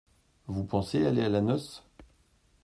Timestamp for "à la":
1.21-1.41